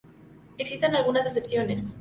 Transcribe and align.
Existen 0.57 0.95
algunas 0.95 1.27
excepciones. 1.27 1.87